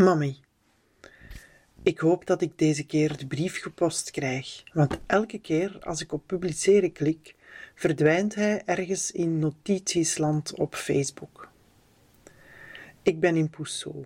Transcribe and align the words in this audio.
Mami, 0.00 0.40
ik 1.82 1.98
hoop 1.98 2.26
dat 2.26 2.42
ik 2.42 2.58
deze 2.58 2.86
keer 2.86 3.16
de 3.16 3.26
brief 3.26 3.62
gepost 3.62 4.10
krijg, 4.10 4.62
want 4.72 4.98
elke 5.06 5.38
keer 5.38 5.78
als 5.80 6.00
ik 6.00 6.12
op 6.12 6.26
publiceren 6.26 6.92
klik, 6.92 7.34
verdwijnt 7.74 8.34
hij 8.34 8.62
ergens 8.64 9.10
in 9.10 9.38
notitiesland 9.38 10.54
op 10.54 10.74
Facebook. 10.74 11.48
Ik 13.02 13.20
ben 13.20 13.36
in 13.36 13.50
Pousseau. 13.50 14.04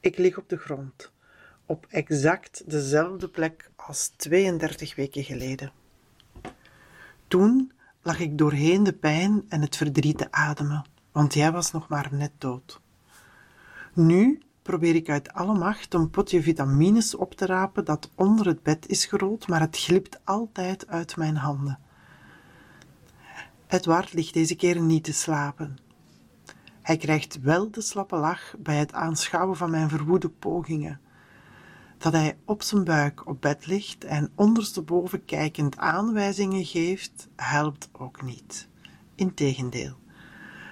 Ik 0.00 0.18
lig 0.18 0.38
op 0.38 0.48
de 0.48 0.56
grond, 0.56 1.12
op 1.66 1.86
exact 1.88 2.70
dezelfde 2.70 3.28
plek 3.28 3.70
als 3.76 4.08
32 4.08 4.94
weken 4.94 5.24
geleden. 5.24 5.72
Toen 7.28 7.72
lag 8.02 8.20
ik 8.20 8.38
doorheen 8.38 8.82
de 8.82 8.94
pijn 8.94 9.44
en 9.48 9.60
het 9.60 9.76
verdriet 9.76 10.18
te 10.18 10.32
ademen, 10.32 10.84
want 11.12 11.34
jij 11.34 11.52
was 11.52 11.72
nog 11.72 11.88
maar 11.88 12.08
net 12.12 12.32
dood. 12.38 12.80
Nu 13.92 14.42
probeer 14.64 14.94
ik 14.94 15.08
uit 15.08 15.32
alle 15.32 15.58
macht 15.58 15.94
een 15.94 16.10
potje 16.10 16.42
vitamines 16.42 17.14
op 17.14 17.34
te 17.34 17.46
rapen 17.46 17.84
dat 17.84 18.10
onder 18.14 18.46
het 18.46 18.62
bed 18.62 18.88
is 18.88 19.04
gerold, 19.04 19.48
maar 19.48 19.60
het 19.60 19.78
glipt 19.78 20.20
altijd 20.24 20.86
uit 20.86 21.16
mijn 21.16 21.36
handen. 21.36 21.78
Edward 23.66 24.12
ligt 24.12 24.34
deze 24.34 24.54
keer 24.54 24.80
niet 24.80 25.04
te 25.04 25.12
slapen. 25.12 25.76
Hij 26.82 26.96
krijgt 26.96 27.40
wel 27.40 27.70
de 27.70 27.80
slappe 27.80 28.16
lach 28.16 28.54
bij 28.58 28.76
het 28.76 28.92
aanschouwen 28.92 29.56
van 29.56 29.70
mijn 29.70 29.88
verwoede 29.88 30.28
pogingen. 30.28 31.00
Dat 31.98 32.12
hij 32.12 32.36
op 32.44 32.62
zijn 32.62 32.84
buik 32.84 33.26
op 33.26 33.40
bed 33.40 33.66
ligt 33.66 34.04
en 34.04 34.30
ondersteboven 34.34 35.24
kijkend 35.24 35.76
aanwijzingen 35.76 36.64
geeft, 36.64 37.28
helpt 37.36 37.88
ook 37.92 38.22
niet. 38.22 38.68
Integendeel, 39.14 39.96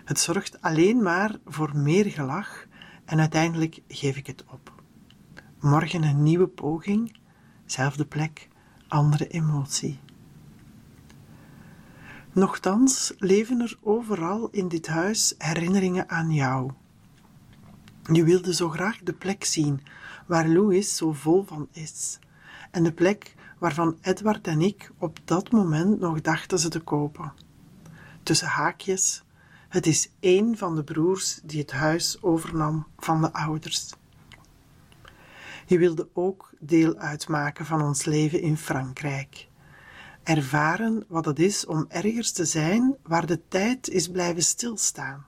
het 0.04 0.18
zorgt 0.18 0.60
alleen 0.60 1.02
maar 1.02 1.36
voor 1.44 1.76
meer 1.76 2.04
gelach 2.10 2.66
en 3.12 3.20
uiteindelijk 3.20 3.80
geef 3.88 4.16
ik 4.16 4.26
het 4.26 4.44
op. 4.50 4.82
Morgen 5.60 6.02
een 6.02 6.22
nieuwe 6.22 6.46
poging, 6.46 7.16
zelfde 7.66 8.04
plek, 8.04 8.48
andere 8.88 9.28
emotie. 9.28 9.98
Nochtans 12.32 13.12
leven 13.18 13.60
er 13.60 13.78
overal 13.80 14.48
in 14.50 14.68
dit 14.68 14.86
huis 14.86 15.34
herinneringen 15.38 16.08
aan 16.08 16.30
jou. 16.30 16.70
Je 18.12 18.24
wilde 18.24 18.54
zo 18.54 18.68
graag 18.68 18.98
de 18.98 19.12
plek 19.12 19.44
zien 19.44 19.80
waar 20.26 20.48
Louis 20.48 20.96
zo 20.96 21.12
vol 21.12 21.42
van 21.42 21.68
is, 21.72 22.18
en 22.70 22.82
de 22.82 22.92
plek 22.92 23.34
waarvan 23.58 23.98
Edward 24.00 24.46
en 24.46 24.60
ik 24.60 24.90
op 24.98 25.18
dat 25.24 25.50
moment 25.50 26.00
nog 26.00 26.20
dachten 26.20 26.58
ze 26.58 26.68
te 26.68 26.80
kopen. 26.80 27.32
Tussen 28.22 28.48
haakjes, 28.48 29.22
het 29.72 29.86
is 29.86 30.10
één 30.20 30.56
van 30.56 30.74
de 30.74 30.84
broers 30.84 31.40
die 31.44 31.60
het 31.60 31.70
huis 31.70 32.22
overnam 32.22 32.86
van 32.98 33.20
de 33.20 33.32
ouders. 33.32 33.92
Je 35.66 35.78
wilde 35.78 36.08
ook 36.12 36.50
deel 36.58 36.96
uitmaken 36.96 37.66
van 37.66 37.82
ons 37.82 38.04
leven 38.04 38.40
in 38.40 38.56
Frankrijk. 38.56 39.48
Ervaren 40.22 41.04
wat 41.08 41.24
het 41.24 41.38
is 41.38 41.66
om 41.66 41.84
ergens 41.88 42.32
te 42.32 42.44
zijn 42.44 42.96
waar 43.02 43.26
de 43.26 43.40
tijd 43.48 43.88
is 43.88 44.08
blijven 44.08 44.42
stilstaan. 44.42 45.26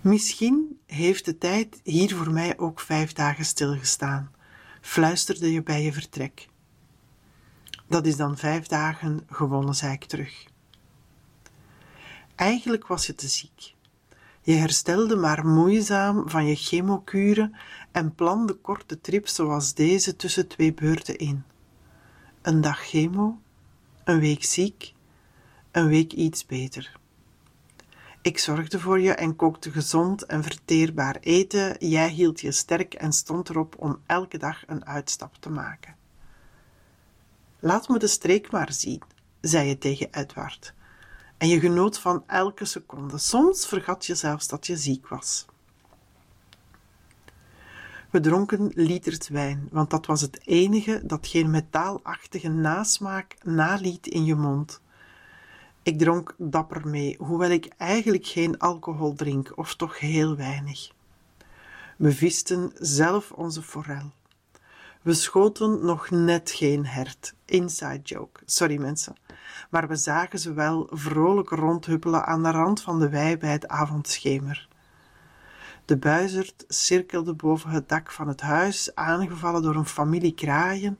Misschien 0.00 0.80
heeft 0.86 1.24
de 1.24 1.38
tijd 1.38 1.80
hier 1.82 2.16
voor 2.16 2.30
mij 2.30 2.58
ook 2.58 2.80
vijf 2.80 3.12
dagen 3.12 3.44
stilgestaan, 3.44 4.30
fluisterde 4.80 5.52
je 5.52 5.62
bij 5.62 5.82
je 5.82 5.92
vertrek. 5.92 6.48
Dat 7.88 8.06
is 8.06 8.16
dan 8.16 8.36
vijf 8.36 8.66
dagen 8.66 9.26
gewonnen, 9.30 9.74
zei 9.74 9.92
ik 9.92 10.04
terug. 10.04 10.50
Eigenlijk 12.34 12.86
was 12.86 13.06
je 13.06 13.14
te 13.14 13.28
ziek. 13.28 13.74
Je 14.42 14.52
herstelde 14.52 15.16
maar 15.16 15.46
moeizaam 15.46 16.28
van 16.28 16.46
je 16.46 16.54
chemokuren 16.54 17.56
en 17.92 18.14
plande 18.14 18.54
korte 18.54 19.00
trips 19.00 19.34
zoals 19.34 19.74
deze 19.74 20.16
tussen 20.16 20.48
twee 20.48 20.74
beurten 20.74 21.18
in. 21.18 21.44
Een 22.42 22.60
dag 22.60 22.80
chemo, 22.80 23.40
een 24.04 24.20
week 24.20 24.44
ziek, 24.44 24.92
een 25.70 25.88
week 25.88 26.12
iets 26.12 26.46
beter. 26.46 27.00
Ik 28.22 28.38
zorgde 28.38 28.80
voor 28.80 29.00
je 29.00 29.12
en 29.12 29.36
kookte 29.36 29.70
gezond 29.70 30.26
en 30.26 30.42
verteerbaar 30.42 31.16
eten. 31.20 31.88
Jij 31.88 32.08
hield 32.08 32.40
je 32.40 32.52
sterk 32.52 32.94
en 32.94 33.12
stond 33.12 33.48
erop 33.48 33.74
om 33.78 34.00
elke 34.06 34.38
dag 34.38 34.62
een 34.66 34.86
uitstap 34.86 35.34
te 35.40 35.50
maken. 35.50 35.94
Laat 37.58 37.88
me 37.88 37.98
de 37.98 38.06
streek 38.06 38.50
maar 38.50 38.72
zien, 38.72 39.02
zei 39.40 39.68
je 39.68 39.78
tegen 39.78 40.08
Edward 40.12 40.74
en 41.42 41.48
je 41.48 41.60
genoot 41.60 41.98
van 41.98 42.24
elke 42.26 42.64
seconde. 42.64 43.18
Soms 43.18 43.66
vergat 43.66 44.06
je 44.06 44.14
zelfs 44.14 44.48
dat 44.48 44.66
je 44.66 44.76
ziek 44.76 45.08
was. 45.08 45.46
We 48.10 48.20
dronken 48.20 48.72
liters 48.74 49.28
wijn, 49.28 49.68
want 49.70 49.90
dat 49.90 50.06
was 50.06 50.20
het 50.20 50.40
enige 50.46 51.00
dat 51.04 51.26
geen 51.26 51.50
metaalachtige 51.50 52.48
nasmaak 52.48 53.36
naliet 53.42 54.06
in 54.06 54.24
je 54.24 54.34
mond. 54.34 54.80
Ik 55.82 55.98
dronk 55.98 56.34
dapper 56.38 56.88
mee, 56.88 57.16
hoewel 57.18 57.50
ik 57.50 57.66
eigenlijk 57.76 58.26
geen 58.26 58.58
alcohol 58.58 59.14
drink, 59.14 59.52
of 59.54 59.74
toch 59.74 59.98
heel 59.98 60.36
weinig. 60.36 60.90
We 61.96 62.12
visten 62.12 62.72
zelf 62.74 63.32
onze 63.32 63.62
forel. 63.62 64.12
We 65.02 65.14
schoten 65.14 65.84
nog 65.84 66.10
net 66.10 66.50
geen 66.50 66.86
hert. 66.86 67.34
Inside 67.44 68.00
joke. 68.02 68.40
Sorry 68.44 68.80
mensen. 68.80 69.14
Maar 69.70 69.88
we 69.88 69.96
zagen 69.96 70.38
ze 70.38 70.52
wel 70.52 70.86
vrolijk 70.90 71.48
rondhuppelen 71.48 72.26
aan 72.26 72.42
de 72.42 72.50
rand 72.50 72.82
van 72.82 72.98
de 72.98 73.08
wei 73.08 73.36
bij 73.36 73.52
het 73.52 73.68
avondschemer. 73.68 74.68
De 75.84 75.96
buizerd 75.96 76.64
cirkelde 76.68 77.34
boven 77.34 77.70
het 77.70 77.88
dak 77.88 78.10
van 78.10 78.28
het 78.28 78.40
huis, 78.40 78.94
aangevallen 78.94 79.62
door 79.62 79.74
een 79.74 79.86
familie 79.86 80.34
kraaien. 80.34 80.98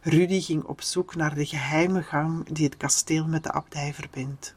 Rudy 0.00 0.40
ging 0.40 0.64
op 0.64 0.80
zoek 0.80 1.14
naar 1.14 1.34
de 1.34 1.46
geheime 1.46 2.02
gang 2.02 2.48
die 2.48 2.64
het 2.64 2.76
kasteel 2.76 3.26
met 3.26 3.42
de 3.42 3.52
abdij 3.52 3.94
verbindt. 3.94 4.54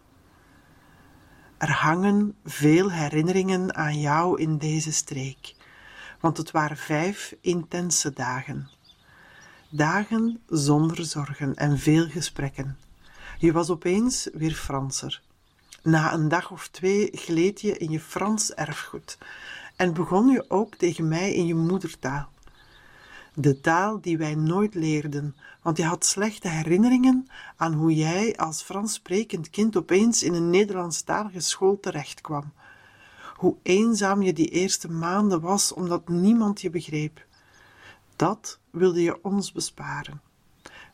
Er 1.58 1.72
hangen 1.72 2.36
veel 2.44 2.92
herinneringen 2.92 3.76
aan 3.76 4.00
jou 4.00 4.42
in 4.42 4.58
deze 4.58 4.92
streek, 4.92 5.56
want 6.20 6.38
het 6.38 6.52
waren 6.52 6.78
vijf 6.78 7.36
intense 7.42 8.14
dagen. 8.14 8.75
Dagen 9.76 10.40
zonder 10.48 11.06
zorgen 11.06 11.56
en 11.56 11.80
veel 11.80 12.08
gesprekken. 12.08 12.78
Je 13.38 13.52
was 13.52 13.70
opeens 13.70 14.30
weer 14.34 14.54
Franser. 14.54 15.22
Na 15.84 16.14
een 16.14 16.28
dag 16.28 16.52
of 16.52 16.68
twee 16.68 17.10
gleed 17.12 17.62
je 17.62 17.78
in 17.78 17.92
je 17.92 18.00
Frans 18.00 18.54
erfgoed 18.54 19.18
en 19.76 19.94
begon 19.94 20.28
je 20.28 20.46
ook 20.48 20.76
tegen 20.76 21.08
mij 21.08 21.34
in 21.34 21.46
je 21.46 21.56
moedertaal. 21.56 22.30
De 23.34 23.62
taal 23.62 24.02
die 24.02 24.18
wij 24.18 24.36
nooit 24.36 24.76
leerden, 24.76 25.36
want 25.62 25.78
je 25.78 25.84
had 25.84 26.06
slechte 26.06 26.48
herinneringen 26.48 27.28
aan 27.56 27.74
hoe 27.74 27.96
jij 27.96 28.38
als 28.38 28.62
Frans 28.62 28.94
sprekend 28.94 29.50
kind 29.50 29.78
opeens 29.78 30.24
in 30.24 30.34
een 30.34 30.50
Nederlandstalige 30.50 31.40
school 31.40 31.80
terechtkwam. 31.80 32.52
Hoe 33.36 33.56
eenzaam 33.64 34.22
je 34.22 34.34
die 34.34 34.50
eerste 34.50 34.92
maanden 34.92 35.42
was 35.42 35.74
omdat 35.74 36.10
niemand 36.10 36.62
je 36.62 36.70
begreep. 36.70 37.25
Dat 38.16 38.60
wilde 38.70 39.02
je 39.02 39.24
ons 39.24 39.52
besparen. 39.52 40.22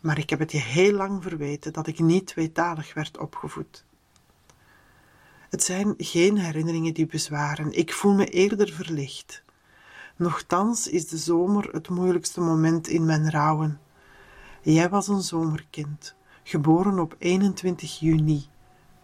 Maar 0.01 0.17
ik 0.17 0.29
heb 0.29 0.39
het 0.39 0.51
je 0.51 0.57
heel 0.57 0.93
lang 0.93 1.23
verweten 1.23 1.73
dat 1.73 1.87
ik 1.87 1.99
niet 1.99 2.27
tweetalig 2.27 2.93
werd 2.93 3.17
opgevoed. 3.17 3.85
Het 5.49 5.63
zijn 5.63 5.93
geen 5.97 6.37
herinneringen 6.37 6.93
die 6.93 7.05
bezwaren. 7.05 7.71
Ik 7.77 7.93
voel 7.93 8.13
me 8.13 8.25
eerder 8.25 8.71
verlicht. 8.73 9.43
Nochtans 10.15 10.87
is 10.87 11.07
de 11.07 11.17
zomer 11.17 11.69
het 11.71 11.89
moeilijkste 11.89 12.41
moment 12.41 12.87
in 12.87 13.05
mijn 13.05 13.31
rouwen. 13.31 13.79
Jij 14.61 14.89
was 14.89 15.07
een 15.07 15.21
zomerkind, 15.21 16.15
geboren 16.43 16.99
op 16.99 17.15
21 17.17 17.99
juni, 17.99 18.45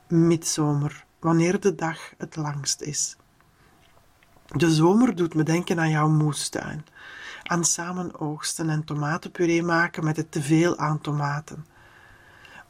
midzomer, 0.08 1.06
wanneer 1.20 1.60
de 1.60 1.76
dag 1.76 2.14
het 2.18 2.36
langst 2.36 2.82
is. 2.82 3.16
De 4.48 4.74
zomer 4.74 5.16
doet 5.16 5.34
me 5.34 5.44
denken 5.44 5.80
aan 5.80 5.90
jouw 5.90 6.10
moestuin, 6.10 6.86
aan 7.48 7.66
samen 7.66 8.20
oogsten 8.20 8.70
en 8.70 8.84
tomatenpuree 8.84 9.64
maken 9.64 10.04
met 10.04 10.18
het 10.18 10.32
teveel 10.32 10.78
aan 10.78 11.02
tomaten. 11.02 11.66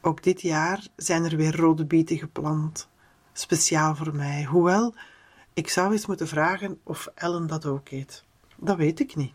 Ook 0.00 0.22
dit 0.22 0.40
jaar 0.40 0.86
zijn 0.96 1.24
er 1.24 1.36
weer 1.36 1.56
rode 1.56 1.84
bieten 1.84 2.18
geplant, 2.18 2.88
speciaal 3.32 3.94
voor 3.94 4.14
mij. 4.14 4.44
Hoewel, 4.44 4.94
ik 5.52 5.68
zou 5.68 5.92
eens 5.92 6.06
moeten 6.06 6.28
vragen 6.28 6.80
of 6.82 7.08
Ellen 7.14 7.46
dat 7.46 7.66
ook 7.66 7.90
eet. 7.90 8.24
Dat 8.56 8.76
weet 8.76 9.00
ik 9.00 9.16
niet. 9.16 9.32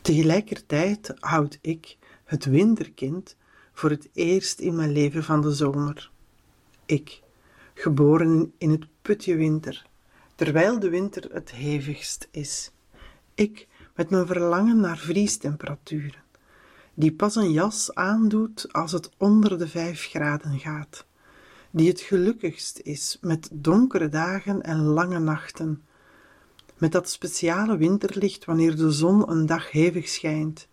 Tegelijkertijd 0.00 1.14
houd 1.18 1.58
ik, 1.60 1.96
het 2.24 2.44
winterkind, 2.44 3.36
voor 3.72 3.90
het 3.90 4.08
eerst 4.12 4.60
in 4.60 4.76
mijn 4.76 4.92
leven 4.92 5.24
van 5.24 5.40
de 5.40 5.52
zomer. 5.52 6.10
Ik, 6.86 7.22
geboren 7.74 8.52
in 8.58 8.70
het 8.70 8.86
putje 9.02 9.36
winter, 9.36 9.86
terwijl 10.34 10.78
de 10.78 10.88
winter 10.88 11.32
het 11.32 11.50
hevigst 11.50 12.28
is. 12.30 12.70
Ik 13.34 13.68
met 13.94 14.10
mijn 14.10 14.26
verlangen 14.26 14.80
naar 14.80 14.98
vriestemperaturen, 14.98 16.22
die 16.94 17.12
pas 17.12 17.36
een 17.36 17.52
jas 17.52 17.94
aandoet 17.94 18.72
als 18.72 18.92
het 18.92 19.10
onder 19.16 19.58
de 19.58 19.68
vijf 19.68 20.06
graden 20.06 20.58
gaat, 20.58 21.04
die 21.70 21.88
het 21.88 22.00
gelukkigst 22.00 22.78
is 22.78 23.18
met 23.20 23.48
donkere 23.52 24.08
dagen 24.08 24.62
en 24.62 24.80
lange 24.80 25.18
nachten, 25.18 25.82
met 26.78 26.92
dat 26.92 27.10
speciale 27.10 27.76
winterlicht 27.76 28.44
wanneer 28.44 28.76
de 28.76 28.90
zon 28.90 29.30
een 29.30 29.46
dag 29.46 29.70
hevig 29.70 30.08
schijnt, 30.08 30.68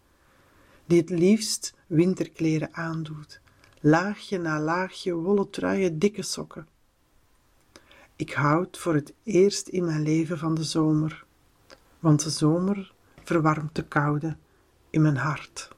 die 0.86 1.00
het 1.00 1.10
liefst 1.10 1.74
winterkleren 1.88 2.74
aandoet, 2.74 3.42
laagje 3.80 4.38
na 4.38 4.60
laagje, 4.60 5.14
wollen 5.14 5.50
truien, 5.50 6.00
dikke 6.00 6.22
sokken. 6.22 6.68
Ik 8.16 8.34
houd 8.34 8.78
voor 8.78 8.94
het 8.94 9.14
eerst 9.24 9.68
in 9.68 9.86
mijn 9.86 10.02
leven 10.02 10.38
van 10.38 10.56
de 10.56 10.64
zomer, 10.64 11.26
want 12.08 12.24
de 12.24 12.30
zomer 12.30 12.92
verwarmt 13.24 13.76
de 13.76 13.84
koude 13.84 14.36
in 14.90 15.02
mijn 15.02 15.18
hart. 15.18 15.70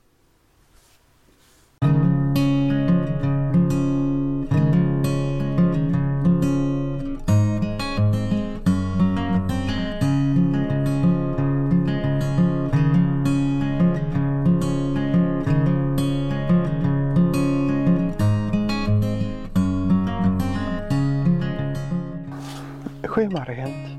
Goedemorgen. 23.01 23.98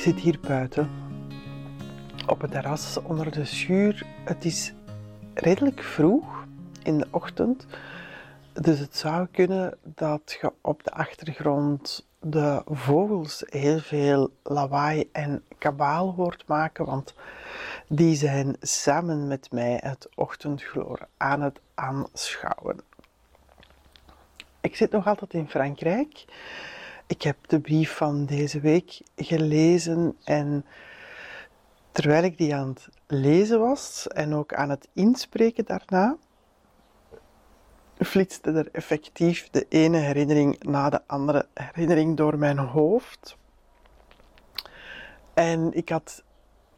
Ik 0.00 0.06
zit 0.06 0.20
hier 0.20 0.38
buiten 0.40 0.90
op 2.26 2.40
het 2.40 2.50
terras 2.50 2.98
onder 3.02 3.30
de 3.30 3.44
schuur. 3.44 4.06
Het 4.24 4.44
is 4.44 4.72
redelijk 5.34 5.82
vroeg 5.82 6.46
in 6.82 6.98
de 6.98 7.06
ochtend, 7.10 7.66
dus 8.52 8.78
het 8.78 8.96
zou 8.96 9.26
kunnen 9.32 9.78
dat 9.82 10.38
je 10.40 10.52
op 10.60 10.84
de 10.84 10.90
achtergrond 10.90 12.06
de 12.20 12.62
vogels 12.66 13.44
heel 13.46 13.78
veel 13.78 14.30
lawaai 14.42 15.08
en 15.12 15.44
kabaal 15.58 16.14
hoort 16.14 16.46
maken, 16.46 16.84
want 16.84 17.14
die 17.88 18.14
zijn 18.14 18.56
samen 18.60 19.26
met 19.26 19.52
mij 19.52 19.80
het 19.82 20.08
ochtendgloor 20.14 21.08
aan 21.16 21.42
het 21.42 21.60
aanschouwen. 21.74 22.80
Ik 24.60 24.76
zit 24.76 24.90
nog 24.90 25.06
altijd 25.06 25.34
in 25.34 25.48
Frankrijk. 25.48 26.24
Ik 27.10 27.22
heb 27.22 27.36
de 27.46 27.60
brief 27.60 27.96
van 27.96 28.24
deze 28.24 28.60
week 28.60 29.00
gelezen 29.16 30.16
en 30.24 30.64
terwijl 31.92 32.24
ik 32.24 32.38
die 32.38 32.54
aan 32.54 32.68
het 32.68 32.88
lezen 33.06 33.60
was 33.60 34.08
en 34.08 34.34
ook 34.34 34.54
aan 34.54 34.70
het 34.70 34.88
inspreken 34.92 35.64
daarna, 35.64 36.16
flitste 37.98 38.50
er 38.50 38.68
effectief 38.72 39.48
de 39.50 39.66
ene 39.68 39.96
herinnering 39.96 40.62
na 40.62 40.90
de 40.90 41.00
andere 41.06 41.46
herinnering 41.54 42.16
door 42.16 42.38
mijn 42.38 42.58
hoofd. 42.58 43.36
En 45.34 45.72
ik 45.72 45.88
had 45.88 46.24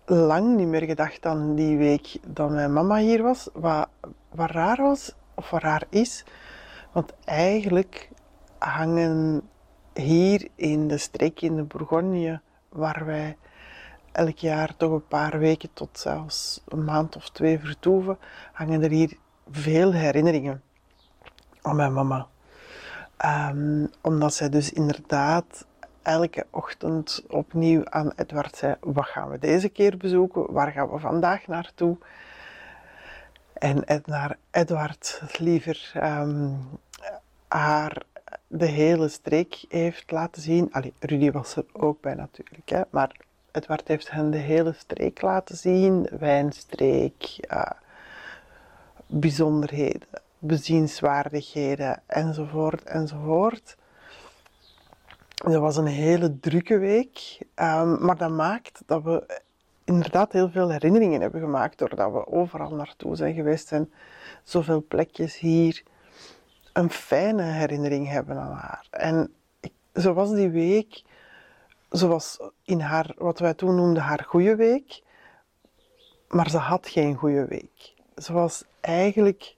lang 0.06 0.56
niet 0.56 0.68
meer 0.68 0.84
gedacht 0.84 1.26
aan 1.26 1.54
die 1.54 1.76
week 1.76 2.18
dat 2.26 2.50
mijn 2.50 2.72
mama 2.72 2.96
hier 2.96 3.22
was, 3.22 3.48
wat, 3.52 3.88
wat 4.30 4.50
raar 4.50 4.82
was, 4.82 5.14
of 5.34 5.50
wat 5.50 5.62
raar 5.62 5.84
is. 5.88 6.24
Want 6.92 7.12
eigenlijk 7.24 8.10
hangen 8.58 9.50
hier 9.94 10.48
in 10.54 10.88
de 10.88 10.98
streek 10.98 11.40
in 11.40 11.56
de 11.56 11.62
Bourgogne, 11.62 12.40
waar 12.68 13.04
wij 13.04 13.36
elk 14.12 14.38
jaar 14.38 14.76
toch 14.76 14.90
een 14.90 15.06
paar 15.06 15.38
weken 15.38 15.68
tot 15.72 15.98
zelfs 15.98 16.62
een 16.68 16.84
maand 16.84 17.16
of 17.16 17.30
twee 17.30 17.58
vertoeven, 17.58 18.18
hangen 18.52 18.82
er 18.82 18.90
hier 18.90 19.16
veel 19.50 19.92
herinneringen 19.92 20.62
aan 21.62 21.76
mijn 21.76 21.92
mama. 21.92 22.26
Um, 23.24 23.90
omdat 24.00 24.34
zij 24.34 24.48
dus 24.48 24.72
inderdaad 24.72 25.66
elke 26.02 26.46
ochtend 26.50 27.22
opnieuw 27.28 27.84
aan 27.84 28.12
Edward 28.16 28.56
zei: 28.56 28.74
Wat 28.80 29.06
gaan 29.06 29.30
we 29.30 29.38
deze 29.38 29.68
keer 29.68 29.96
bezoeken? 29.96 30.52
Waar 30.52 30.72
gaan 30.72 30.90
we 30.90 30.98
vandaag 30.98 31.46
naartoe? 31.46 31.96
En 33.52 33.84
naar 34.04 34.36
Edward 34.50 35.22
liever 35.38 35.92
um, 35.96 36.58
haar 37.48 38.02
de 38.54 38.66
hele 38.66 39.08
streek 39.08 39.64
heeft 39.68 40.10
laten 40.10 40.42
zien. 40.42 40.72
Allee, 40.72 40.92
Rudy 40.98 41.30
was 41.30 41.56
er 41.56 41.64
ook 41.72 42.00
bij 42.00 42.14
natuurlijk, 42.14 42.68
hè, 42.68 42.80
maar 42.90 43.16
Edward 43.50 43.88
heeft 43.88 44.10
hen 44.10 44.30
de 44.30 44.38
hele 44.38 44.72
streek 44.72 45.22
laten 45.22 45.56
zien. 45.56 46.08
Wijnstreek, 46.18 47.38
uh, 47.50 47.62
bijzonderheden, 49.06 50.08
bezienswaardigheden, 50.38 52.02
enzovoort, 52.06 52.82
enzovoort. 52.82 53.76
Het 55.44 55.54
was 55.54 55.76
een 55.76 55.86
hele 55.86 56.38
drukke 56.40 56.78
week, 56.78 57.38
um, 57.40 58.04
maar 58.04 58.16
dat 58.16 58.30
maakt 58.30 58.82
dat 58.86 59.02
we 59.02 59.40
inderdaad 59.84 60.32
heel 60.32 60.50
veel 60.50 60.70
herinneringen 60.70 61.20
hebben 61.20 61.40
gemaakt 61.40 61.78
doordat 61.78 62.12
we 62.12 62.26
overal 62.26 62.74
naartoe 62.74 63.16
zijn 63.16 63.34
geweest 63.34 63.72
en 63.72 63.92
zoveel 64.42 64.84
plekjes 64.88 65.38
hier 65.38 65.82
een 66.72 66.90
fijne 66.90 67.42
herinnering 67.42 68.08
hebben 68.08 68.36
aan 68.36 68.52
haar. 68.52 68.86
En 68.90 69.34
zo 69.94 70.12
was 70.12 70.30
die 70.30 70.50
week, 70.50 71.02
zoals 71.90 72.38
in 72.64 72.80
haar, 72.80 73.14
wat 73.16 73.38
wij 73.38 73.54
toen 73.54 73.74
noemden 73.74 74.02
haar 74.02 74.24
goede 74.24 74.56
week, 74.56 75.02
maar 76.28 76.50
ze 76.50 76.56
had 76.56 76.88
geen 76.88 77.14
goede 77.14 77.46
week. 77.46 77.94
Ze 78.16 78.32
was 78.32 78.64
eigenlijk 78.80 79.56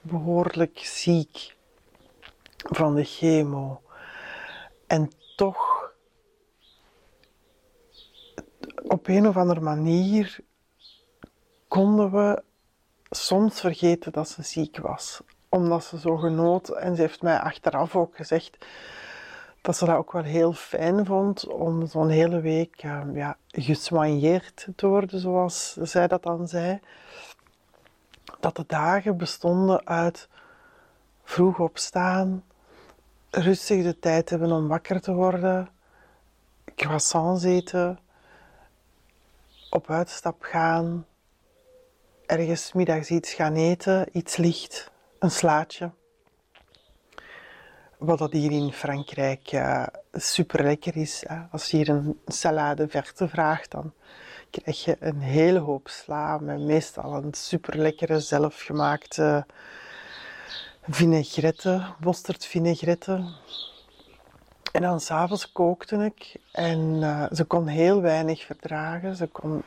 behoorlijk 0.00 0.78
ziek 0.78 1.56
van 2.56 2.94
de 2.94 3.04
chemo. 3.04 3.82
En 4.86 5.10
toch, 5.36 5.92
op 8.82 9.08
een 9.08 9.28
of 9.28 9.36
andere 9.36 9.60
manier, 9.60 10.38
konden 11.68 12.10
we 12.10 12.42
soms 13.10 13.60
vergeten 13.60 14.12
dat 14.12 14.28
ze 14.28 14.42
ziek 14.42 14.78
was 14.78 15.22
omdat 15.48 15.84
ze 15.84 15.98
zo 15.98 16.16
genoot. 16.16 16.68
En 16.68 16.96
ze 16.96 17.00
heeft 17.00 17.22
mij 17.22 17.38
achteraf 17.38 17.96
ook 17.96 18.16
gezegd 18.16 18.58
dat 19.60 19.76
ze 19.76 19.84
dat 19.84 19.96
ook 19.96 20.12
wel 20.12 20.22
heel 20.22 20.52
fijn 20.52 21.06
vond 21.06 21.46
om 21.46 21.86
zo'n 21.86 22.08
hele 22.08 22.40
week 22.40 22.82
uh, 22.84 23.02
ja, 23.14 23.36
te 24.76 24.86
worden, 24.86 25.20
zoals 25.20 25.72
zij 25.72 26.08
dat 26.08 26.22
dan 26.22 26.48
zei. 26.48 26.80
Dat 28.40 28.56
de 28.56 28.64
dagen 28.66 29.16
bestonden 29.16 29.86
uit 29.86 30.28
vroeg 31.24 31.58
opstaan, 31.58 32.44
rustig 33.30 33.82
de 33.82 33.98
tijd 33.98 34.30
hebben 34.30 34.52
om 34.52 34.68
wakker 34.68 35.00
te 35.00 35.12
worden, 35.14 35.68
croissants 36.74 37.44
eten, 37.44 37.98
op 39.70 39.90
uitstap 39.90 40.42
gaan, 40.42 41.06
ergens 42.26 42.72
middags 42.72 43.10
iets 43.10 43.32
gaan 43.32 43.54
eten, 43.54 44.08
iets 44.12 44.36
licht, 44.36 44.90
een 45.18 45.30
slaatje. 45.30 45.90
Wat 47.98 48.18
dat 48.18 48.32
hier 48.32 48.50
in 48.50 48.72
Frankrijk 48.72 49.52
uh, 49.52 49.86
super 50.12 50.62
lekker 50.62 50.96
is. 50.96 51.24
Als 51.50 51.70
je 51.70 51.76
hier 51.76 51.88
een 51.88 52.20
salade 52.26 52.88
verte 52.88 53.28
vraagt, 53.28 53.70
dan 53.70 53.92
krijg 54.50 54.84
je 54.84 54.96
een 55.00 55.20
hele 55.20 55.58
hoop 55.58 55.88
sla 55.88 56.38
met 56.38 56.60
meestal 56.60 57.14
een 57.14 57.34
super 57.34 57.78
lekkere 57.78 58.20
zelfgemaakte 58.20 59.46
vinaigrette, 60.88 61.82
vinaigrette. 62.38 63.24
En 64.72 64.82
dan 64.82 65.00
s'avonds 65.00 65.52
kookte 65.52 65.96
ik 65.96 66.36
en 66.52 66.78
uh, 66.78 67.26
ze 67.32 67.44
kon 67.44 67.66
heel 67.66 68.00
weinig 68.00 68.44
verdragen. 68.44 69.16
Ze 69.16 69.26
kon 69.26 69.62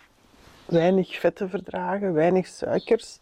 weinig 0.65 1.19
vetten 1.19 1.49
verdragen, 1.49 2.13
weinig 2.13 2.47
suikers. 2.47 3.19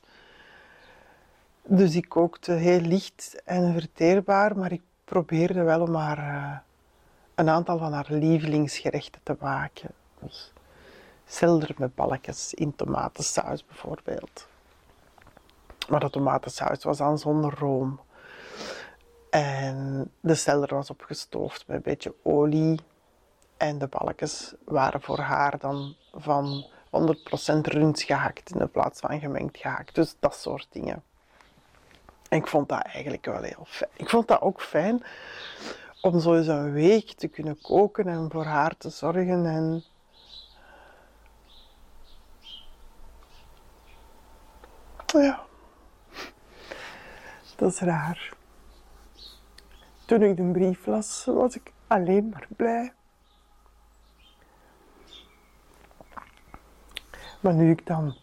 Dus 1.72 1.96
ik 1.96 2.10
kookte 2.10 2.52
heel 2.52 2.80
licht 2.80 3.42
en 3.46 3.74
verteerbaar, 3.74 4.58
maar 4.58 4.72
ik 4.72 4.82
probeerde 5.06 5.64
wel 5.64 5.82
om 5.82 5.96
haar 5.96 6.18
uh, 6.18 6.58
een 7.36 7.50
aantal 7.50 7.78
van 7.78 7.94
haar 7.94 8.08
lievelingsgerechten 8.10 9.22
te 9.24 9.36
maken. 9.40 9.90
Dus 10.20 10.54
selder 11.26 11.76
met 11.78 11.96
balkjes 11.96 12.54
in 12.54 12.76
tomatensaus 12.76 13.66
bijvoorbeeld. 13.66 14.48
Maar 15.90 16.00
de 16.00 16.10
tomatensaus 16.10 16.84
was 16.84 16.98
dan 16.98 17.18
zonder 17.18 17.54
room. 17.60 18.00
En 19.30 20.12
de 20.20 20.36
selder 20.36 20.76
was 20.76 20.90
opgestoofd 20.90 21.68
met 21.68 21.76
een 21.76 21.84
beetje 21.84 22.16
olie. 22.24 22.80
En 23.58 23.78
de 23.78 23.88
balkjes 23.88 24.54
waren 24.66 25.02
voor 25.02 25.20
haar 25.20 25.60
dan 25.60 25.96
van 26.14 26.66
100% 26.86 27.62
runs 27.62 28.04
gehakt 28.04 28.56
in 28.56 28.72
plaats 28.72 29.00
van 29.00 29.20
gemengd 29.20 29.58
gehakt. 29.58 29.96
Dus 29.96 30.16
dat 30.20 30.36
soort 30.36 30.68
dingen. 30.70 31.04
En 32.30 32.38
ik 32.38 32.48
vond 32.48 32.70
dat 32.70 32.82
eigenlijk 32.82 33.26
wel 33.26 33.42
heel 33.42 33.66
fijn. 33.66 33.92
Ik 33.96 34.10
vond 34.10 34.28
dat 34.28 34.42
ook 34.42 34.62
fijn 34.62 35.04
om 36.02 36.20
zo 36.20 36.36
eens 36.36 36.48
een 36.48 36.72
week 36.72 37.12
te 37.12 37.28
kunnen 37.28 37.62
koken 37.62 38.08
en 38.08 38.32
voor 38.32 38.46
haar 38.46 38.78
te 38.78 38.90
zorgen. 38.90 39.46
En 39.46 39.84
ja, 45.06 45.46
dat 47.56 47.72
is 47.72 47.80
raar. 47.80 48.34
Toen 50.06 50.22
ik 50.22 50.38
de 50.38 50.44
brief 50.44 50.86
las, 50.86 51.26
was 51.26 51.56
ik 51.56 51.74
alleen 51.88 52.30
maar 52.30 52.48
blij. 52.56 52.94
Maar 57.40 57.54
nu 57.54 57.72
ik 57.72 57.86
dan 57.86 58.16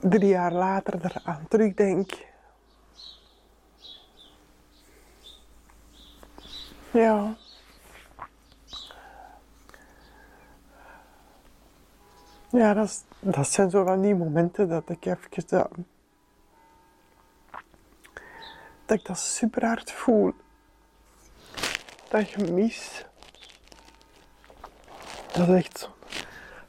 drie 0.00 0.26
jaar 0.26 0.52
later 0.52 1.04
eraan 1.04 1.46
terugdenk, 1.48 2.12
ja. 6.92 7.36
Ja, 12.50 12.74
dat, 12.74 13.04
dat 13.20 13.48
zijn 13.48 13.70
zo 13.70 13.84
van 13.84 14.00
die 14.00 14.14
momenten 14.14 14.68
dat 14.68 14.88
ik 14.88 15.04
even 15.04 15.44
uh, 15.50 15.64
dat 18.84 18.98
ik 18.98 19.06
dat 19.06 19.18
super 19.18 19.66
hard 19.66 19.90
voel. 19.90 20.32
Dat 22.08 22.30
je 22.30 22.52
mis. 22.52 23.06
Dat 25.32 25.48
is 25.48 25.54
echt 25.54 25.90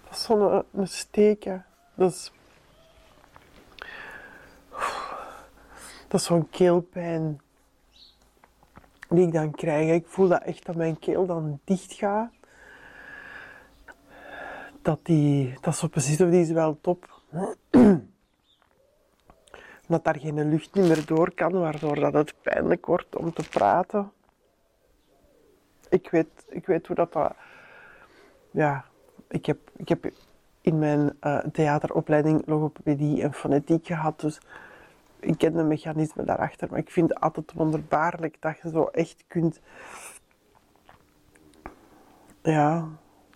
dat 0.03 0.17
is 0.17 0.23
zo'n 0.23 0.63
een 0.73 0.87
steken. 0.87 1.65
Dat 1.95 2.11
is, 2.11 2.31
dat 6.07 6.19
is 6.19 6.25
zo'n 6.25 6.49
keelpijn 6.49 7.41
die 9.15 9.27
ik 9.27 9.33
dan 9.33 9.51
krijg. 9.51 9.91
Ik 9.91 10.07
voel 10.07 10.27
dat 10.27 10.41
echt 10.41 10.65
dat 10.65 10.75
mijn 10.75 10.99
keel 10.99 11.25
dan 11.25 11.59
dicht 11.63 11.93
gaat. 11.93 12.31
Dat, 14.81 14.99
die, 15.03 15.57
dat 15.61 15.75
zo 15.75 15.87
precies 15.87 16.21
of 16.21 16.29
die 16.29 16.41
is 16.41 16.51
wel 16.51 16.77
top. 16.81 17.21
dat 19.87 20.03
daar 20.03 20.19
geen 20.19 20.49
lucht 20.49 20.75
meer 20.75 21.05
door 21.05 21.33
kan, 21.33 21.51
waardoor 21.51 21.95
dat 21.95 22.13
het 22.13 22.33
pijnlijk 22.41 22.85
wordt 22.85 23.15
om 23.15 23.33
te 23.33 23.49
praten. 23.49 24.11
Ik 25.89 26.09
weet, 26.09 26.45
ik 26.49 26.65
weet 26.65 26.87
hoe 26.87 26.95
dat, 26.95 27.17
ja, 28.51 28.85
ik 29.27 29.45
heb, 29.45 29.57
ik 29.75 29.89
heb 29.89 30.11
in 30.61 30.79
mijn 30.79 31.17
uh, 31.21 31.37
theateropleiding 31.37 32.43
logopedie 32.45 33.21
en 33.21 33.33
fonetiek 33.33 33.85
gehad, 33.85 34.19
dus 34.19 34.39
ik 35.23 35.37
ken 35.37 35.53
de 35.53 35.63
mechanismen 35.63 36.25
daarachter, 36.25 36.67
maar 36.69 36.79
ik 36.79 36.89
vind 36.89 37.09
het 37.09 37.19
altijd 37.19 37.53
wonderbaarlijk 37.53 38.37
dat 38.41 38.59
je 38.61 38.69
zo 38.69 38.83
echt 38.83 39.23
kunt, 39.27 39.59
ja, 42.41 42.87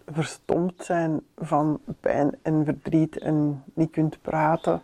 verstomd 0.05 0.83
zijn 0.83 1.21
van 1.35 1.81
pijn 1.99 2.39
en 2.41 2.65
verdriet 2.65 3.17
en 3.17 3.63
niet 3.73 3.89
kunt 3.89 4.21
praten. 4.21 4.81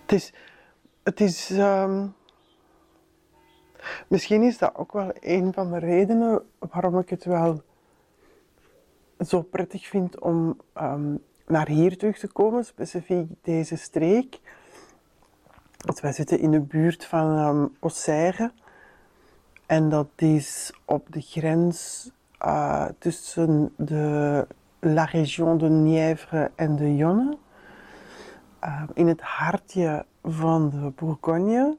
Het 0.00 0.12
is, 0.12 0.32
het 1.02 1.20
is 1.20 1.50
um, 1.50 2.14
misschien 4.08 4.42
is 4.42 4.58
dat 4.58 4.74
ook 4.74 4.92
wel 4.92 5.10
een 5.20 5.52
van 5.52 5.70
de 5.70 5.78
redenen 5.78 6.42
waarom 6.58 6.98
ik 6.98 7.10
het 7.10 7.24
wel 7.24 7.62
zo 9.18 9.42
prettig 9.42 9.86
vind 9.86 10.20
om 10.20 10.60
um, 10.80 11.22
naar 11.46 11.68
hier 11.68 11.98
terug 11.98 12.18
te 12.18 12.28
komen, 12.28 12.64
specifiek 12.64 13.30
deze 13.42 13.76
streek. 13.76 14.40
Want 15.84 16.00
wij 16.00 16.12
zitten 16.12 16.38
in 16.38 16.50
de 16.50 16.60
buurt 16.60 17.04
van 17.04 17.38
um, 17.38 17.72
en 19.66 19.88
dat 19.88 20.08
is 20.16 20.72
op 20.84 21.12
de 21.12 21.20
grens 21.20 22.10
uh, 22.46 22.86
tussen 22.98 23.72
de 23.76 24.46
La 24.80 25.04
Région 25.04 25.58
de 25.58 25.68
Nièvre 25.68 26.50
en 26.54 26.76
de 26.76 26.96
Yonne. 26.96 27.36
Uh, 28.64 28.82
in 28.94 29.06
het 29.06 29.20
hartje 29.20 30.04
van 30.22 30.70
de 30.70 30.92
Bourgogne. 30.96 31.76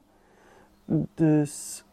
Dus 1.14 1.84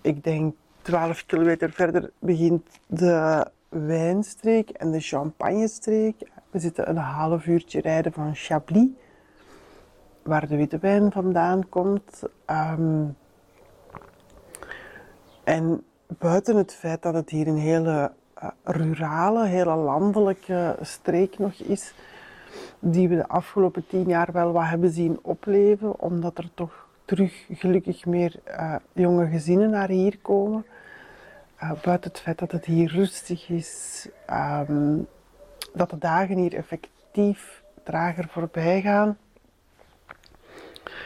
ik 0.00 0.24
denk 0.24 0.54
12 0.82 1.26
kilometer 1.26 1.70
verder 1.70 2.10
begint 2.18 2.62
de 2.86 3.46
wijnstreek 3.68 4.70
en 4.70 4.90
de 4.90 5.00
champagnestreek. 5.00 6.30
We 6.54 6.60
zitten 6.60 6.88
een 6.88 6.96
half 6.96 7.46
uurtje 7.46 7.80
rijden 7.80 8.12
van 8.12 8.34
Chablis, 8.34 8.88
waar 10.22 10.48
de 10.48 10.56
witte 10.56 10.78
wijn 10.78 11.12
vandaan 11.12 11.68
komt. 11.68 12.22
Um, 12.50 13.16
en 15.44 15.84
buiten 16.06 16.56
het 16.56 16.74
feit 16.74 17.02
dat 17.02 17.14
het 17.14 17.30
hier 17.30 17.46
een 17.46 17.58
hele 17.58 18.12
uh, 18.42 18.48
rurale, 18.62 19.46
hele 19.46 19.74
landelijke 19.74 20.76
streek 20.80 21.38
nog 21.38 21.54
is, 21.54 21.94
die 22.78 23.08
we 23.08 23.14
de 23.14 23.28
afgelopen 23.28 23.86
tien 23.86 24.08
jaar 24.08 24.32
wel 24.32 24.52
wat 24.52 24.64
hebben 24.64 24.90
zien 24.90 25.18
opleven, 25.22 26.00
omdat 26.00 26.38
er 26.38 26.50
toch 26.54 26.88
terug 27.04 27.46
gelukkig 27.50 28.06
meer 28.06 28.40
uh, 28.46 28.74
jonge 28.92 29.26
gezinnen 29.26 29.70
naar 29.70 29.88
hier 29.88 30.18
komen. 30.18 30.66
Uh, 31.62 31.72
buiten 31.82 32.10
het 32.10 32.20
feit 32.20 32.38
dat 32.38 32.52
het 32.52 32.64
hier 32.64 32.92
rustig 32.92 33.48
is, 33.48 34.08
um, 34.30 35.06
dat 35.74 35.90
de 35.90 35.98
dagen 35.98 36.36
hier 36.36 36.54
effectief 36.54 37.62
trager 37.82 38.28
voorbij 38.28 38.80
gaan, 38.80 39.18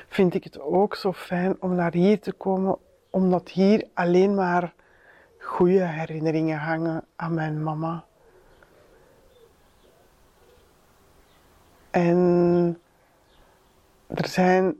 vind 0.08 0.34
ik 0.34 0.44
het 0.44 0.60
ook 0.60 0.94
zo 0.94 1.12
fijn 1.12 1.56
om 1.60 1.74
naar 1.74 1.92
hier 1.92 2.20
te 2.20 2.32
komen, 2.32 2.78
omdat 3.10 3.48
hier 3.48 3.86
alleen 3.94 4.34
maar 4.34 4.74
goede 5.38 5.84
herinneringen 5.84 6.58
hangen 6.58 7.04
aan 7.16 7.34
mijn 7.34 7.62
mama. 7.62 8.04
En 11.90 12.80
er 14.06 14.28
zijn, 14.28 14.74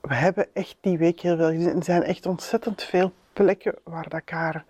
we 0.00 0.14
hebben 0.14 0.46
echt 0.54 0.76
die 0.80 0.98
week 0.98 1.20
heel 1.20 1.36
veel 1.36 1.50
gezien. 1.50 1.76
Er 1.76 1.84
zijn 1.84 2.02
echt 2.02 2.26
ontzettend 2.26 2.82
veel 2.82 3.12
plekken 3.32 3.74
waar 3.84 4.14
ik 4.14 4.30
haar 4.30 4.64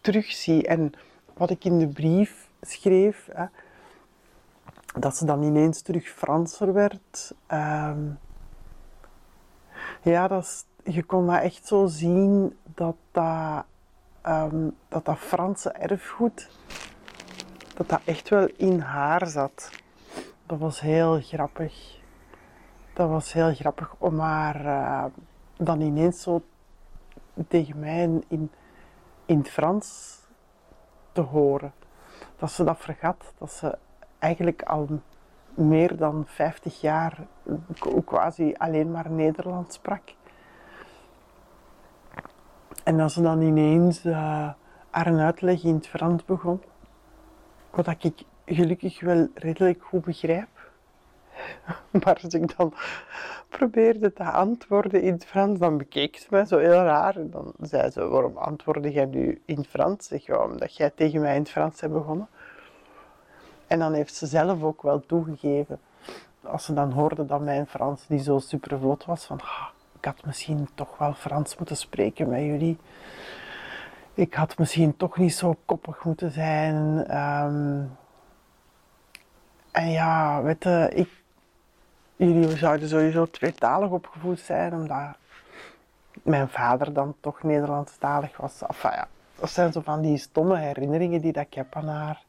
terugzie. 0.00 0.66
En 0.66 0.92
wat 1.34 1.50
ik 1.50 1.64
in 1.64 1.78
de 1.78 1.88
brief 1.88 2.48
schreef, 2.66 3.28
hè, 3.32 3.44
dat 4.98 5.16
ze 5.16 5.24
dan 5.24 5.42
ineens 5.42 5.82
terug 5.82 6.08
Franser 6.08 6.72
werd. 6.72 7.34
Um, 7.52 8.18
ja, 10.02 10.28
dat 10.28 10.66
je 10.84 11.02
kon 11.02 11.26
dat 11.26 11.42
echt 11.42 11.66
zo 11.66 11.86
zien 11.86 12.58
dat 12.74 12.96
dat, 13.12 13.64
um, 14.26 14.76
dat, 14.88 15.04
dat 15.04 15.18
Franse 15.18 15.70
erfgoed, 15.70 16.48
dat 17.74 17.88
dat 17.88 18.00
echt 18.04 18.28
wel 18.28 18.48
in 18.56 18.80
haar 18.80 19.26
zat. 19.26 19.70
Dat 20.46 20.58
was 20.58 20.80
heel 20.80 21.20
grappig. 21.20 22.02
Dat 22.92 23.08
was 23.08 23.32
heel 23.32 23.54
grappig 23.54 23.94
om 23.98 24.18
haar 24.18 24.64
uh, 24.64 25.04
dan 25.56 25.80
ineens 25.80 26.22
zo 26.22 26.42
tegen 27.48 27.78
mij 27.78 28.02
in, 28.28 28.50
in 29.26 29.38
het 29.38 29.50
Frans 29.50 30.18
te 31.12 31.20
horen. 31.20 31.72
Dat 32.36 32.50
ze 32.50 32.64
dat 32.64 32.78
vergat, 32.78 33.32
dat 33.38 33.52
ze 33.52 33.78
eigenlijk 34.18 34.62
al 34.62 34.88
meer 35.54 35.96
dan 35.96 36.24
50 36.26 36.80
jaar 36.80 37.26
quasi 38.04 38.54
alleen 38.56 38.90
maar 38.90 39.10
Nederlands 39.10 39.74
sprak. 39.74 40.02
En 42.84 43.00
als 43.00 43.14
ze 43.14 43.22
dan 43.22 43.42
ineens 43.42 44.04
uh, 44.04 44.48
haar 44.90 45.18
uitleg 45.18 45.62
in 45.62 45.74
het 45.74 45.86
Frans 45.86 46.24
begon, 46.24 46.62
wat 47.70 48.04
ik 48.04 48.22
gelukkig 48.46 49.00
wel 49.00 49.28
redelijk 49.34 49.82
goed 49.82 50.04
begrijp. 50.04 50.53
Maar 52.02 52.20
als 52.22 52.34
ik 52.34 52.56
dan 52.56 52.74
probeerde 53.48 54.12
te 54.12 54.24
antwoorden 54.24 55.02
in 55.02 55.12
het 55.12 55.24
Frans, 55.24 55.58
dan 55.58 55.78
bekeek 55.78 56.16
ze 56.16 56.26
mij 56.30 56.44
zo 56.44 56.58
heel 56.58 56.82
raar. 56.82 57.16
En 57.16 57.30
dan 57.30 57.52
zei 57.60 57.90
ze, 57.90 58.08
waarom 58.08 58.36
antwoordde 58.36 58.90
jij 58.90 59.04
nu 59.04 59.42
in 59.44 59.56
het 59.56 59.66
Frans? 59.66 60.06
Zeg, 60.06 60.30
omdat 60.30 60.76
jij 60.76 60.90
tegen 60.90 61.20
mij 61.20 61.34
in 61.34 61.40
het 61.40 61.50
Frans 61.50 61.80
hebt 61.80 61.92
begonnen. 61.92 62.28
En 63.66 63.78
dan 63.78 63.92
heeft 63.92 64.14
ze 64.14 64.26
zelf 64.26 64.62
ook 64.62 64.82
wel 64.82 65.06
toegegeven, 65.06 65.80
als 66.42 66.64
ze 66.64 66.74
dan 66.74 66.92
hoorde 66.92 67.26
dat 67.26 67.40
mijn 67.40 67.66
Frans 67.66 68.08
niet 68.08 68.24
zo 68.24 68.38
super 68.38 68.78
vlot 68.78 69.04
was, 69.04 69.24
van, 69.24 69.40
ik 69.98 70.04
had 70.04 70.26
misschien 70.26 70.68
toch 70.74 70.98
wel 70.98 71.14
Frans 71.14 71.56
moeten 71.56 71.76
spreken 71.76 72.28
met 72.28 72.40
jullie. 72.40 72.78
Ik 74.14 74.34
had 74.34 74.58
misschien 74.58 74.96
toch 74.96 75.16
niet 75.16 75.34
zo 75.34 75.56
koppig 75.64 76.04
moeten 76.04 76.30
zijn. 76.30 77.16
Um, 77.16 77.96
en 79.70 79.90
ja, 79.90 80.42
weet 80.42 80.64
je, 80.64 80.90
ik, 80.94 81.08
jullie 82.16 82.56
zouden 82.56 82.88
sowieso 82.88 83.30
tweetalig 83.30 83.90
opgevoed 83.90 84.40
zijn, 84.40 84.72
omdat 84.72 85.16
mijn 86.22 86.48
vader 86.48 86.92
dan 86.92 87.14
toch 87.20 87.42
Nederlandstalig 87.42 88.36
was. 88.36 88.62
Enfin, 88.62 88.90
ja, 88.90 89.08
dat 89.38 89.50
zijn 89.50 89.72
zo 89.72 89.80
van 89.80 90.00
die 90.00 90.18
stomme 90.18 90.58
herinneringen 90.58 91.20
die 91.20 91.32
dat 91.32 91.46
ik 91.46 91.54
heb 91.54 91.76
aan 91.76 91.88
haar. 91.88 92.22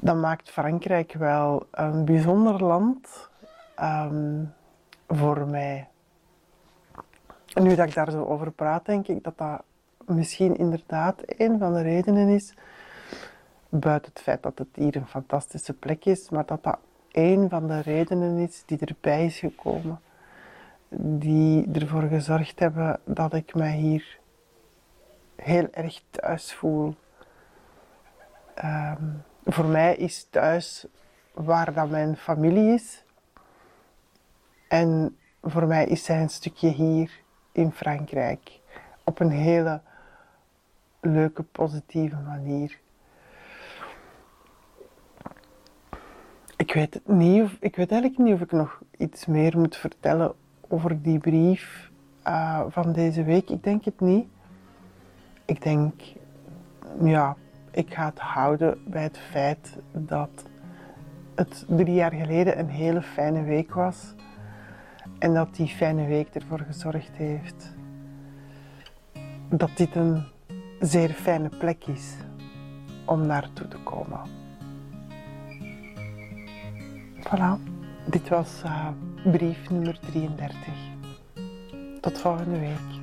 Dat 0.00 0.16
maakt 0.16 0.50
Frankrijk 0.50 1.12
wel 1.12 1.66
een 1.70 2.04
bijzonder 2.04 2.64
land 2.64 3.28
um, 3.80 4.54
voor 5.08 5.46
mij. 5.46 5.88
Nu 7.54 7.74
dat 7.74 7.86
ik 7.86 7.94
daar 7.94 8.10
zo 8.10 8.24
over 8.24 8.50
praat, 8.50 8.86
denk 8.86 9.08
ik 9.08 9.22
dat 9.22 9.38
dat 9.38 9.62
misschien 10.06 10.56
inderdaad 10.56 11.22
een 11.26 11.58
van 11.58 11.72
de 11.72 11.82
redenen 11.82 12.28
is 12.28 12.54
buiten 13.80 14.12
het 14.12 14.22
feit 14.22 14.42
dat 14.42 14.58
het 14.58 14.68
hier 14.74 14.96
een 14.96 15.06
fantastische 15.06 15.72
plek 15.72 16.04
is, 16.04 16.30
maar 16.30 16.46
dat 16.46 16.62
dat 16.62 16.78
een 17.12 17.48
van 17.48 17.66
de 17.66 17.80
redenen 17.80 18.38
is 18.38 18.62
die 18.66 18.78
erbij 18.78 19.24
is 19.24 19.38
gekomen, 19.38 20.00
die 20.88 21.72
ervoor 21.72 22.02
gezorgd 22.02 22.58
hebben 22.58 23.00
dat 23.04 23.34
ik 23.34 23.54
mij 23.54 23.76
hier 23.76 24.18
heel 25.36 25.68
erg 25.70 26.02
thuis 26.10 26.54
voel. 26.54 26.94
Ehm, 28.54 29.04
voor 29.44 29.66
mij 29.66 29.96
is 29.96 30.26
thuis 30.30 30.86
waar 31.32 31.74
dat 31.74 31.90
mijn 31.90 32.16
familie 32.16 32.72
is. 32.72 33.04
En 34.68 35.18
voor 35.42 35.66
mij 35.66 35.86
is 35.86 36.04
zij 36.04 36.20
een 36.20 36.30
stukje 36.30 36.68
hier 36.68 37.20
in 37.52 37.72
Frankrijk. 37.72 38.60
Op 39.04 39.20
een 39.20 39.30
hele 39.30 39.80
leuke, 41.00 41.42
positieve 41.42 42.16
manier. 42.16 42.80
Ik 46.62 46.72
weet, 46.72 47.00
niet 47.06 47.50
ik 47.60 47.76
weet 47.76 47.90
eigenlijk 47.90 48.22
niet 48.22 48.34
of 48.34 48.40
ik 48.40 48.52
nog 48.52 48.82
iets 48.98 49.26
meer 49.26 49.58
moet 49.58 49.76
vertellen 49.76 50.34
over 50.68 51.02
die 51.02 51.18
brief 51.18 51.90
uh, 52.26 52.60
van 52.68 52.92
deze 52.92 53.24
week. 53.24 53.50
Ik 53.50 53.62
denk 53.62 53.84
het 53.84 54.00
niet. 54.00 54.26
Ik 55.44 55.62
denk, 55.62 55.92
ja, 57.02 57.36
ik 57.70 57.94
ga 57.94 58.04
het 58.04 58.18
houden 58.18 58.78
bij 58.86 59.02
het 59.02 59.18
feit 59.18 59.78
dat 59.92 60.44
het 61.34 61.64
drie 61.68 61.94
jaar 61.94 62.12
geleden 62.12 62.58
een 62.58 62.68
hele 62.68 63.02
fijne 63.02 63.42
week 63.42 63.74
was. 63.74 64.14
En 65.18 65.34
dat 65.34 65.54
die 65.54 65.68
fijne 65.68 66.06
week 66.06 66.34
ervoor 66.34 66.60
gezorgd 66.60 67.16
heeft 67.16 67.72
dat 69.48 69.70
dit 69.76 69.94
een 69.94 70.24
zeer 70.80 71.10
fijne 71.10 71.48
plek 71.48 71.86
is 71.86 72.14
om 73.06 73.26
naartoe 73.26 73.68
te 73.68 73.78
komen. 73.78 74.41
Voilà, 77.32 77.58
dit 78.04 78.28
was 78.28 78.62
uh, 78.64 78.88
brief 79.24 79.70
nummer 79.70 79.98
33. 80.12 80.74
Tot 82.00 82.18
volgende 82.18 82.58
week. 82.58 83.01